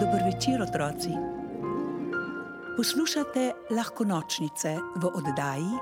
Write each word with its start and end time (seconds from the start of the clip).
Dobro 0.00 0.18
večer, 0.24 0.62
otroci. 0.62 1.10
Poslušate 2.76 3.52
lahko 3.70 4.04
nočnice 4.04 4.76
v 4.96 5.06
oddaji 5.06 5.72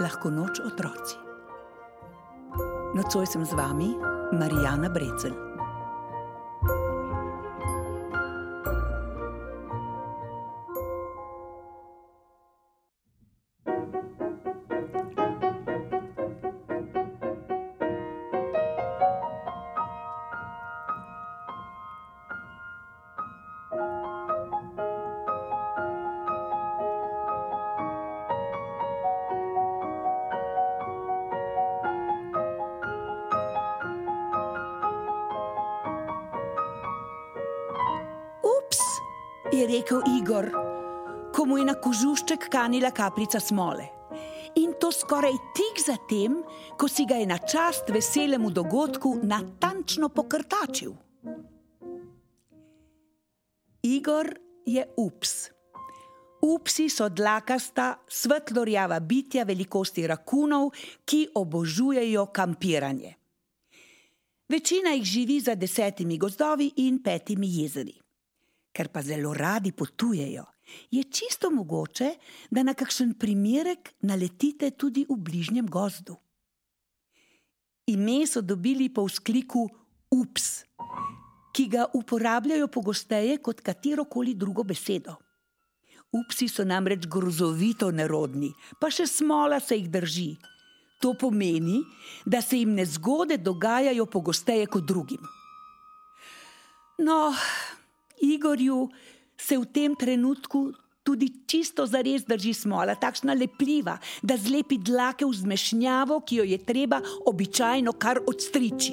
Lahko 0.00 0.30
noč 0.30 0.60
otroci. 0.60 1.16
Nocoj 2.96 3.26
sem 3.26 3.44
z 3.44 3.52
vami, 3.52 3.92
Marijana 4.32 4.88
Brecelj. 4.88 5.47
Je 39.52 39.66
rekel 39.66 40.02
Igor, 40.18 40.50
ko 41.32 41.44
mu 41.48 41.58
je 41.58 41.64
na 41.64 41.74
kožušček 41.80 42.48
kanila 42.52 42.90
kapljica 42.90 43.40
smole. 43.40 43.86
In 44.60 44.74
to 44.80 44.90
skoraj 44.92 45.36
tik 45.56 45.80
zatem, 45.80 46.40
ko 46.76 46.88
si 46.88 47.06
ga 47.08 47.16
je 47.20 47.26
na 47.26 47.38
čast 47.38 47.88
veselemu 47.88 48.50
dogodku 48.50 49.18
natančno 49.22 50.08
pokrtačil. 50.08 50.92
Igor 53.82 54.34
je 54.66 54.84
ups. 54.96 55.50
Upsi 56.42 56.88
so 56.88 57.08
dlakasta, 57.08 57.94
svetlorjava 58.08 59.00
bitja 59.00 59.44
velikosti 59.44 60.06
rakunov, 60.06 60.70
ki 61.04 61.28
obožujejo 61.34 62.26
kampiranje. 62.32 63.14
Večina 64.48 64.92
jih 64.96 65.04
živi 65.04 65.40
za 65.40 65.54
desetimi 65.54 66.18
gozdovi 66.18 66.70
in 66.76 67.02
petimi 67.02 67.48
jezeri 67.60 67.98
ker 68.72 68.88
pa 68.88 69.02
zelo 69.02 69.34
radi 69.34 69.72
potujejo, 69.72 70.44
je 70.90 71.02
čisto 71.04 71.50
mogoče, 71.50 72.14
da 72.50 72.62
na 72.62 72.74
kakšen 72.74 73.14
primerek 73.18 73.94
naletite 74.00 74.70
tudi 74.70 75.06
v 75.08 75.16
bližnjem 75.16 75.66
gozdu. 75.66 76.16
Ime 77.88 78.26
so 78.26 78.42
dobili 78.44 78.88
po 78.92 79.06
vzkliku 79.08 79.68
ups, 80.10 80.64
ki 81.56 81.68
ga 81.72 81.86
uporabljajo 81.94 82.68
pogosteje 82.68 83.38
kot 83.42 83.60
katero 83.64 84.04
koli 84.04 84.34
drugo 84.34 84.62
besedo. 84.62 85.16
Upsi 86.12 86.48
so 86.48 86.64
namreč 86.64 87.06
grozovito 87.08 87.90
nerodni, 87.92 88.52
pa 88.80 88.88
še 88.92 89.06
smola 89.08 89.60
se 89.60 89.76
jih 89.76 89.88
drži. 89.92 90.30
To 91.00 91.12
pomeni, 91.14 91.82
da 92.26 92.40
se 92.42 92.58
jim 92.58 92.72
nezgode 92.74 93.36
dogajajo 93.38 94.06
pogosteje 94.06 94.66
kot 94.66 94.84
drugim. 94.88 95.20
No, 96.98 97.32
Igorju 98.22 98.88
se 99.38 99.58
v 99.58 99.66
tem 99.72 99.94
trenutku 99.96 100.72
tudi 101.02 101.30
čisto 101.46 101.86
zares 101.86 102.26
drži 102.28 102.52
smola, 102.52 102.94
takšna 102.94 103.32
lepljiva, 103.32 103.96
da 104.22 104.36
zlepi 104.36 104.76
dlake 104.76 105.24
v 105.24 105.32
zmešnjavo, 105.32 106.20
ki 106.20 106.42
jo 106.42 106.44
je 106.44 106.58
treba 106.60 107.00
običajno 107.26 107.96
kar 107.96 108.20
odstriči. 108.26 108.92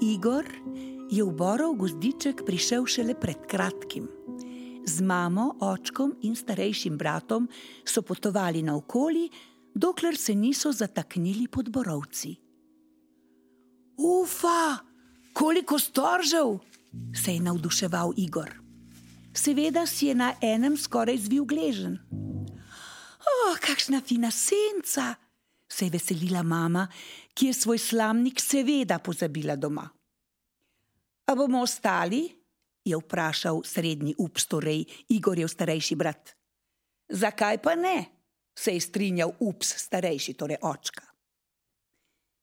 Igor 0.00 0.44
je 1.10 1.22
v 1.22 1.30
Borov 1.30 1.78
gozdiček 1.78 2.42
prišel 2.42 2.84
šele 2.90 3.14
pred 3.14 3.38
kratkim. 3.46 4.19
Z 4.86 5.00
mamo, 5.00 5.56
očkom 5.60 6.14
in 6.22 6.36
starejšim 6.36 6.98
bratom 6.98 7.48
so 7.84 8.02
potovali 8.02 8.62
naokoli, 8.62 9.28
dokler 9.74 10.16
se 10.16 10.34
niso 10.34 10.72
zataknili 10.72 11.48
pod 11.48 11.68
borovci. 11.68 12.36
Ufa, 13.96 14.78
koliko 15.32 15.78
storžev! 15.78 16.58
se 17.24 17.34
je 17.34 17.40
navduševal 17.40 18.12
Igor. 18.16 18.50
Seveda 19.34 19.86
si 19.86 20.06
je 20.06 20.14
na 20.14 20.34
enem 20.42 20.76
skoraj 20.76 21.18
zvil 21.18 21.44
gležen. 21.44 21.98
Oh, 23.20 23.58
kakšna 23.60 24.00
fina 24.00 24.30
senca! 24.30 25.14
se 25.70 25.84
je 25.84 25.90
veselila 25.90 26.42
mama, 26.42 26.88
ki 27.34 27.46
je 27.46 27.54
svoj 27.54 27.78
slamnik 27.78 28.40
seveda 28.40 28.98
pozabila 28.98 29.56
doma. 29.56 29.88
A 31.26 31.34
bomo 31.34 31.62
ostali? 31.62 32.39
Je 32.84 32.96
vprašal 32.96 33.62
srednji 33.64 34.14
ups, 34.18 34.46
torej 34.46 34.84
Igorjev 35.08 35.48
starejši 35.48 35.96
brat. 35.96 36.36
Zakaj 37.08 37.62
pa 37.62 37.74
ne? 37.74 38.20
se 38.60 38.74
je 38.74 38.80
strinjal 38.80 39.32
ups, 39.40 39.72
starejši, 39.76 40.34
torej 40.34 40.58
očka. 40.62 41.02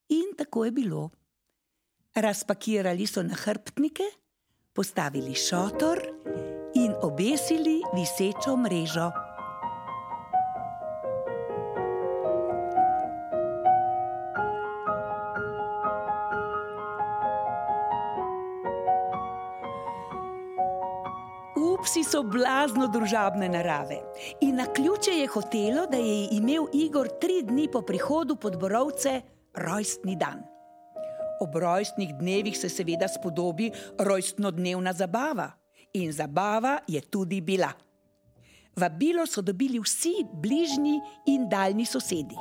In 0.10 0.34
tako 0.38 0.66
je 0.66 0.72
bilo. 0.72 1.10
Razpakirali 2.16 3.08
so 3.08 3.24
nahrbtnike, 3.24 4.04
postavili 4.74 5.36
šotor 5.36 6.02
in 6.76 6.96
obesili 7.02 7.82
visečo 7.94 8.56
mrežo. 8.58 9.27
Psi 21.88 22.02
so 22.04 22.20
blazno 22.20 22.90
družabne 22.92 23.48
narave 23.48 24.02
in 24.44 24.58
na 24.60 24.66
ključe 24.76 25.12
je 25.22 25.28
hotelo, 25.32 25.86
da 25.88 25.96
je 25.98 26.28
imel 26.36 26.66
Igor 26.76 27.08
tri 27.22 27.38
dni 27.48 27.70
po 27.72 27.80
prihodu 27.82 28.36
pod 28.36 28.58
Borovce 28.60 29.22
rojstni 29.56 30.18
dan. 30.20 30.42
Ob 31.40 31.56
rojstnih 31.56 32.12
dnevih 32.20 32.58
se 32.60 32.70
seveda 32.70 33.08
spodobi 33.08 33.70
rojstnodnevna 34.00 34.94
zabava 34.94 35.48
in 35.94 36.12
zabava 36.12 36.76
je 36.88 37.02
tudi 37.02 37.40
bila. 37.42 37.72
Vabilo 38.76 39.24
so 39.26 39.42
dobili 39.42 39.80
vsi 39.80 40.26
bližnji 40.34 41.00
in 41.32 41.48
daljni 41.50 41.86
sosedi. 41.86 42.36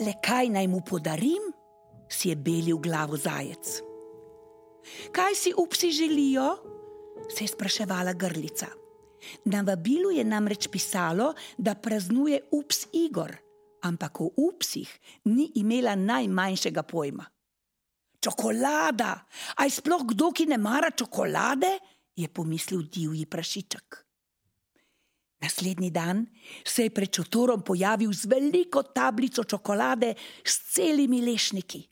Le 0.00 0.16
kaj 0.24 0.48
naj 0.48 0.66
mu 0.66 0.80
podarim, 0.80 1.52
si 2.08 2.32
je 2.32 2.36
belil 2.36 2.80
glavo 2.80 3.20
zajec. 3.20 3.82
Kaj 5.12 5.34
si 5.34 5.52
upsi 5.56 5.90
želijo? 5.90 6.69
Se 7.28 7.44
je 7.44 7.48
spraševala 7.48 8.12
grlica. 8.12 8.66
Na 9.44 9.60
vabilu 9.62 10.10
je 10.10 10.24
namreč 10.24 10.68
pisalo, 10.68 11.34
da 11.58 11.74
praznuje 11.74 12.40
ups 12.50 12.86
Igor, 12.92 13.36
ampak 13.82 14.20
o 14.20 14.30
upsih 14.36 14.88
ni 15.24 15.52
imela 15.54 15.94
najmanjšega 15.94 16.82
pojma. 16.82 17.26
Čokolada, 18.20 19.24
aj 19.56 19.70
sploh 19.80 20.04
kdo, 20.12 20.32
ki 20.32 20.46
ne 20.46 20.58
mara 20.58 20.90
čokolade, 20.90 21.78
je 22.16 22.28
pomislil 22.28 22.82
divji 22.82 23.26
prašiček. 23.26 24.04
Naslednji 25.40 25.90
dan 25.90 26.26
se 26.64 26.82
je 26.82 26.90
pred 26.90 27.10
čotorom 27.10 27.62
pojavil 27.64 28.12
z 28.12 28.28
veliko 28.28 28.82
tablico 28.82 29.44
čokolade 29.44 30.14
s 30.44 30.74
celimi 30.74 31.22
lešniki. 31.24 31.89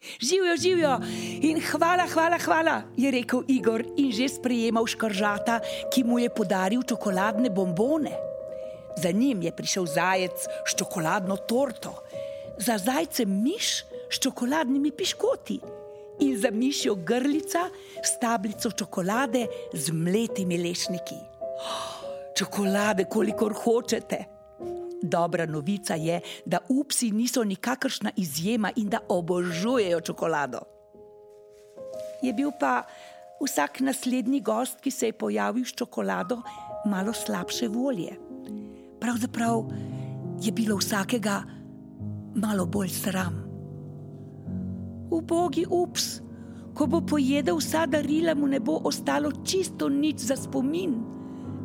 Živijo, 0.00 0.56
živijo 0.56 0.98
in 1.42 1.60
hvala, 1.60 2.06
hvala, 2.06 2.38
hvala, 2.38 2.82
je 2.96 3.10
rekel 3.10 3.42
Igor 3.48 3.82
in 3.96 4.12
že 4.12 4.28
sprejemal 4.28 4.86
škržata, 4.86 5.58
ki 5.90 6.04
mu 6.04 6.18
je 6.18 6.30
podaril 6.30 6.82
čokoladne 6.82 7.50
bombone. 7.50 8.14
Za 9.02 9.10
njim 9.10 9.42
je 9.42 9.52
prišel 9.52 9.86
zajec 9.86 10.46
s 10.66 10.76
čokoladno 10.78 11.36
torto, 11.36 12.02
za 12.58 12.78
zajcem 12.78 13.42
miš 13.42 13.84
s 14.10 14.18
čokoladnimi 14.22 14.90
piškoti 14.90 15.60
in 16.20 16.38
za 16.38 16.50
mišjo 16.50 16.94
grlica 16.94 17.66
s 18.02 18.18
tablico 18.20 18.70
čokolade 18.70 19.46
z 19.72 19.90
mletimi 19.90 20.58
lešniki. 20.58 21.18
Čokolade, 22.38 23.04
kolikor 23.10 23.54
hočete. 23.54 24.37
Dobra 25.02 25.46
novica 25.46 25.94
je, 25.94 26.20
da 26.46 26.58
upsi 26.68 27.10
niso 27.10 27.44
nikakršna 27.44 28.10
izjema 28.16 28.70
in 28.76 28.88
da 28.88 28.98
obožujejo 29.08 30.00
čokolado. 30.00 30.60
Je 32.22 32.32
bil 32.32 32.50
pa 32.60 32.82
vsak 33.44 33.80
naslednji 33.80 34.40
gost, 34.40 34.80
ki 34.80 34.90
se 34.90 35.06
je 35.06 35.12
pojavil 35.12 35.64
s 35.64 35.74
čokolado, 35.74 36.42
malo 36.86 37.12
slabše 37.12 37.68
volje. 37.68 38.16
Pravzaprav 39.00 39.64
je 40.42 40.52
bilo 40.52 40.76
vsakega 40.76 41.42
malo 42.34 42.66
bolj 42.66 42.88
sram. 42.88 43.44
Ubogi 45.10 45.66
ups, 45.70 46.20
ko 46.74 46.86
bo 46.86 47.00
pojedel 47.00 47.56
vsa 47.56 47.86
darila, 47.86 48.34
mu 48.34 48.46
ne 48.46 48.60
bo 48.60 48.80
ostalo 48.84 49.32
čisto 49.44 49.88
nič 49.88 50.20
za 50.20 50.36
spomin 50.36 51.18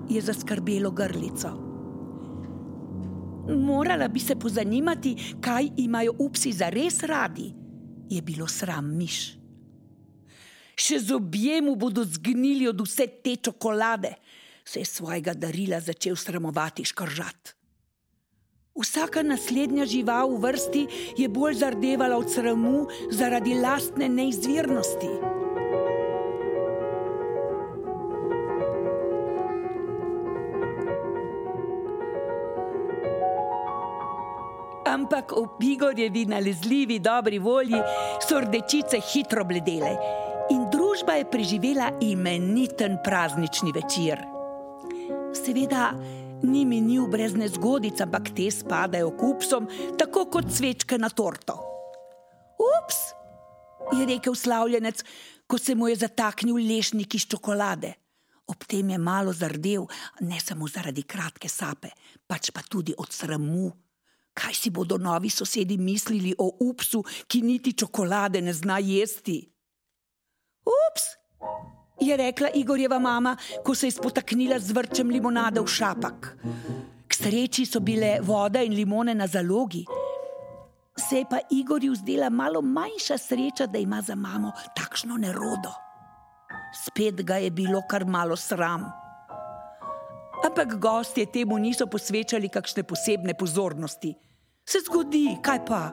je 0.10 0.22
zaskrbelo 0.22 0.92
grlico. 0.92 1.73
Morala 3.48 4.08
bi 4.08 4.20
se 4.20 4.36
pozanimati, 4.36 5.36
kaj 5.42 5.70
imajo 5.78 6.16
upsi 6.20 6.52
za 6.52 6.70
res 6.70 7.04
radi, 7.04 7.54
je 8.10 8.22
bilo 8.22 8.48
sram 8.48 8.96
miš. 8.98 9.38
Še 10.76 11.00
zobje 11.00 11.62
mu 11.62 11.76
bodo 11.76 12.04
zgnili 12.04 12.68
od 12.68 12.82
vse 12.82 13.08
te 13.24 13.36
čokolade, 13.36 14.16
se 14.66 14.80
je 14.80 14.86
svojega 14.86 15.34
darila 15.34 15.80
začel 15.80 16.16
sramovati 16.16 16.86
škržat. 16.86 17.54
Vsaka 18.74 19.22
naslednja 19.22 19.86
žival 19.86 20.34
v 20.34 20.40
vrsti 20.48 20.84
je 21.18 21.30
bolj 21.30 21.60
zardevala 21.62 22.18
od 22.18 22.32
sramu 22.32 22.88
zaradi 23.12 23.54
lastne 23.60 24.10
neizvirnosti. 24.10 25.43
Ampak 35.14 35.34
ob 35.38 35.62
Igorjevi 35.62 36.26
nalezljivi 36.26 36.96
dobri 37.00 37.38
volji 37.40 37.78
so 38.28 38.40
rdečice 38.42 38.98
hitro 39.12 39.44
bledele 39.46 39.92
in 40.50 40.64
družba 40.74 41.20
je 41.20 41.28
preživela 41.30 41.92
imeniten 42.02 42.96
praznični 43.06 43.70
večer. 43.76 44.24
Seveda, 45.38 45.92
ni 46.42 46.64
minil 46.66 47.06
brez 47.14 47.38
nezgodic, 47.38 48.02
ampak 48.02 48.32
te 48.34 48.48
spadajo 48.50 49.12
k 49.14 49.30
upsom, 49.30 49.70
tako 50.02 50.26
kot 50.34 50.50
svečke 50.50 50.98
na 50.98 51.12
torto. 51.14 51.60
Ups, 52.58 52.98
je 53.94 54.10
rekel 54.16 54.34
slavljenec, 54.34 55.06
ko 55.46 55.62
se 55.62 55.78
mu 55.78 55.94
je 55.94 56.02
zataknil 56.08 56.58
lešnik 56.58 57.14
iz 57.22 57.30
čokolade. 57.30 57.94
Ob 58.50 58.66
tem 58.66 58.90
je 58.90 58.98
malo 58.98 59.34
zardel, 59.34 59.86
ne 60.26 60.42
samo 60.42 60.66
zaradi 60.68 61.06
kratke 61.06 61.50
sape, 61.50 61.94
pač 62.26 62.50
pa 62.50 62.66
tudi 62.66 62.98
od 62.98 63.14
sramu. 63.14 63.83
Kaj 64.34 64.54
si 64.54 64.70
bodo 64.70 64.98
novi 64.98 65.30
sosedi 65.30 65.78
mislili 65.78 66.34
o 66.38 66.58
upsu, 66.60 67.04
ki 67.28 67.42
niti 67.42 67.74
čokolade 67.74 68.42
ne 68.42 68.54
zna 68.54 68.80
jesti? 68.80 69.40
Ups! 70.66 71.14
je 72.04 72.18
rekla 72.18 72.50
Igorjeva 72.54 73.00
mama, 73.00 73.38
ko 73.64 73.76
se 73.76 73.88
je 73.88 73.92
spotaknila 73.92 74.60
z 74.60 74.72
vrčem 74.72 75.10
limonade 75.10 75.62
v 75.62 75.68
šapak. 75.68 76.38
K 77.08 77.12
sreči 77.16 77.66
so 77.66 77.80
bile 77.80 78.20
voda 78.22 78.62
in 78.64 78.74
limone 78.74 79.16
na 79.16 79.28
zalogi. 79.28 79.86
Se 80.98 81.18
je 81.18 81.26
pa 81.30 81.40
Igorju 81.52 81.96
zdela 81.96 82.30
malo 82.30 82.62
manjša 82.62 83.18
sreča, 83.18 83.68
da 83.68 83.78
ima 83.78 84.02
za 84.02 84.16
mamo 84.16 84.52
takšno 84.76 85.18
nerodo. 85.18 85.74
Spet 86.86 87.24
ga 87.26 87.38
je 87.38 87.52
bilo 87.52 87.82
kar 87.90 88.06
malo 88.06 88.36
sram. 88.36 89.03
Ampak 90.54 90.78
gostje 90.78 91.26
temu 91.26 91.58
niso 91.58 91.90
posvečali 91.90 92.46
kakšne 92.46 92.86
posebne 92.86 93.34
pozornosti. 93.34 94.14
Se 94.62 94.86
zgodi, 94.86 95.34
kaj 95.42 95.60
pa? 95.66 95.90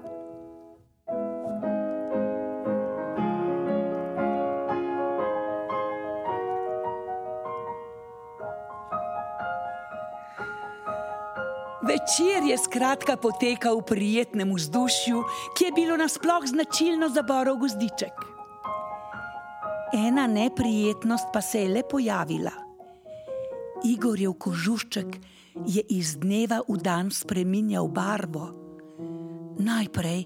Večer 11.81 12.45
je 12.45 12.61
skratka 12.61 13.17
potekal 13.17 13.81
v 13.81 13.89
prijetnem 13.97 14.53
vzdušju, 14.53 15.25
ki 15.57 15.73
je 15.73 15.73
bilo 15.73 15.97
nasploh 15.97 16.45
značilno 16.45 17.09
za 17.09 17.25
borov 17.25 17.65
gozdiček. 17.65 18.13
Ena 19.97 20.29
neprijetnost 20.29 21.33
pa 21.33 21.41
se 21.41 21.65
je 21.65 21.73
le 21.73 21.81
pojavila. 21.81 22.70
Igorjev 23.85 24.33
kožušček 24.39 25.19
je 25.67 25.83
iz 25.89 26.17
dneva 26.21 26.61
v 26.69 26.77
dan 26.83 27.11
spremenjal 27.11 27.89
barvo. 27.89 28.51
Najprej 29.59 30.25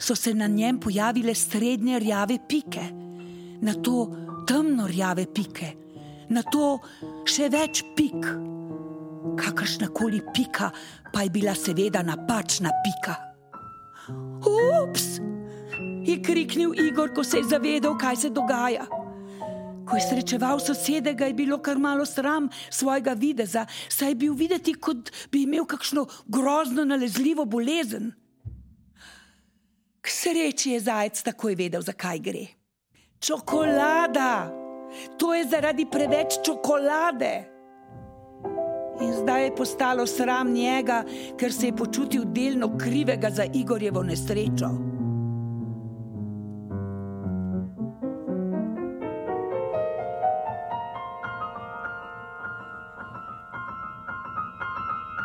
so 0.00 0.14
se 0.14 0.34
na 0.34 0.46
njem 0.46 0.80
pojavile 0.80 1.34
srednje 1.34 1.98
rjave 1.98 2.38
pike, 2.48 2.84
na 3.60 3.74
to 3.74 4.08
temno 4.48 4.86
rjave 4.86 5.26
pike, 5.34 5.72
na 6.28 6.42
to 6.42 6.78
še 7.24 7.48
več 7.52 7.84
pik 7.96 8.26
kakršna 9.38 9.88
koli 9.94 10.20
pika, 10.34 10.70
pa 11.12 11.22
je 11.22 11.30
bila 11.30 11.54
seveda 11.54 12.02
napačna 12.02 12.70
pika. 12.84 13.16
Ups! 14.42 15.20
je 16.04 16.22
kriknil 16.22 16.74
Igor, 16.74 17.14
ko 17.14 17.24
se 17.24 17.36
je 17.36 17.44
zavedel, 17.44 17.94
kaj 17.98 18.16
se 18.16 18.30
dogaja. 18.30 18.86
Ko 19.92 19.98
je 20.00 20.08
srečeval 20.08 20.56
sosede, 20.56 21.12
ga 21.12 21.26
je 21.28 21.34
bilo 21.36 21.58
kar 21.60 21.76
malo 21.78 22.06
sram 22.08 22.46
svojega 22.70 23.12
videza, 23.12 23.66
saj 23.88 24.08
je 24.08 24.14
bil 24.14 24.32
videti, 24.32 24.72
kot 24.72 25.10
bi 25.28 25.42
imel 25.42 25.66
kakšno 25.68 26.06
grozno 26.24 26.84
nalezljivo 26.84 27.44
bolezen. 27.44 28.06
K 30.00 30.08
sreči 30.08 30.72
je 30.72 30.80
zajec 30.80 31.20
takoj 31.22 31.54
vedel, 31.60 31.84
zakaj 31.84 32.18
gre. 32.24 32.46
Čokolada! 33.20 34.48
To 35.20 35.34
je 35.34 35.44
zaradi 35.44 35.84
preveč 35.84 36.40
čokolade! 36.40 37.34
In 39.04 39.12
zdaj 39.12 39.44
je 39.44 39.54
postalo 39.56 40.06
sram 40.06 40.54
njega, 40.56 41.02
ker 41.36 41.52
se 41.52 41.68
je 41.68 41.76
počutil 41.76 42.24
delno 42.24 42.78
krivega 42.78 43.30
za 43.30 43.44
Igorjevo 43.44 44.02
nesrečo. 44.02 44.91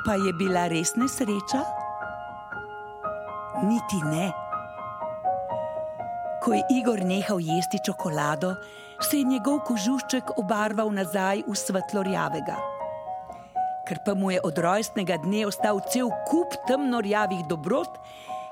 Pa 0.07 0.15
je 0.15 0.31
bila 0.39 0.69
res 0.71 0.95
nesreča? 0.95 1.61
Niti 3.67 3.99
ne. 4.07 4.31
Ko 6.39 6.55
je 6.55 6.63
Igor 6.79 7.03
nehal 7.03 7.43
jesti 7.43 7.83
čokolado, 7.83 8.55
se 9.03 9.19
je 9.19 9.27
njegov 9.27 9.59
kožušček 9.67 10.37
obarval 10.39 10.95
nazaj 10.95 11.43
v 11.43 11.59
svetlo-rjavega 11.59 12.55
ker 13.87 14.03
pa 14.03 14.11
mu 14.11 14.35
je 14.35 14.43
od 14.43 14.57
rojstnega 14.59 15.15
dne 15.23 15.47
ostal 15.47 15.79
cel 15.87 16.11
kup 16.27 16.51
temno-rjavih 16.67 17.47
dobrot, 17.47 17.95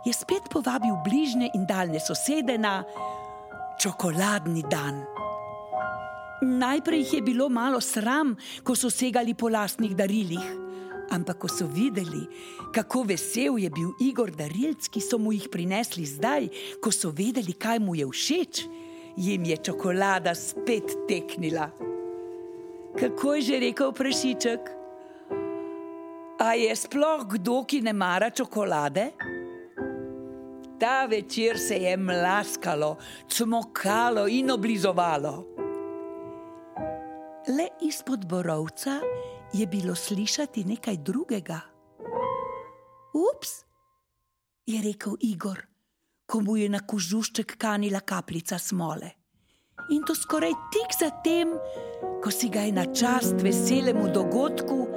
je 0.07 0.13
spet 0.15 0.47
povabil 0.47 0.95
bližnje 1.03 1.51
in 1.59 1.67
daljne 1.67 1.99
sosede 1.99 2.55
na 2.57 2.83
čokoladni 3.75 4.63
dan. 4.71 5.03
Najprej 6.45 6.99
jih 7.03 7.13
je 7.13 7.21
bilo 7.21 7.49
malo 7.49 7.81
sram, 7.81 8.35
ko 8.63 8.75
so 8.75 8.87
segali 8.87 9.33
po 9.35 9.49
lastnih 9.51 9.95
darilih, 9.95 10.64
ampak 11.11 11.39
ko 11.43 11.47
so 11.51 11.67
videli, 11.67 12.25
kako 12.73 13.03
vesel 13.03 13.59
je 13.59 13.69
bil 13.69 13.93
Igor 13.99 14.31
darilc, 14.31 14.87
ki 14.89 15.01
so 15.01 15.19
mu 15.21 15.33
jih 15.35 15.49
prinesli 15.51 16.05
zdaj, 16.05 16.49
ko 16.81 16.91
so 16.91 17.11
vedeli, 17.13 17.53
kaj 17.53 17.79
mu 17.79 17.95
je 17.95 18.07
všeč, 18.07 18.63
jim 19.17 19.45
je 19.45 19.57
čokolada 19.57 20.35
spet 20.35 21.07
teknila. 21.07 21.69
Kako 22.95 23.35
je 23.35 23.41
že 23.41 23.59
rekel 23.59 23.91
prašiček? 23.91 24.61
A 26.39 26.55
je 26.55 26.71
sploh 26.75 27.23
kdo, 27.27 27.63
ki 27.63 27.81
ne 27.81 27.93
mara 27.93 28.29
čokolade? 28.29 29.11
Ta 30.79 31.05
večer 31.07 31.59
se 31.59 31.75
je 31.75 31.97
mlaskalo, 31.97 32.97
cmokalo 33.27 34.27
in 34.27 34.51
oblizovalo. 34.51 35.47
Le 37.47 37.67
izpod 37.81 38.25
borovca 38.25 38.99
je 39.59 39.67
bilo 39.67 39.95
slišati 39.95 40.63
nekaj 40.63 40.97
drugega. 40.97 41.59
Ups, 43.13 43.49
je 44.65 44.81
rekel 44.81 45.13
Igor, 45.21 45.61
ko 46.25 46.41
mu 46.41 46.57
je 46.57 46.69
na 46.69 46.79
kožušček 46.79 47.55
kanila 47.57 47.99
kapljica 47.99 48.57
smole. 48.59 49.09
In 49.89 50.03
to 50.07 50.15
skoraj 50.15 50.51
tik 50.73 50.97
zatem, 50.99 51.53
ko 52.23 52.31
si 52.31 52.49
ga 52.49 52.65
je 52.67 52.71
na 52.71 52.85
čast 52.85 53.39
veselemu 53.43 54.09
dogodku 54.13 54.87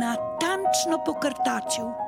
natančno 0.00 0.98
pokrtačil. 1.06 2.01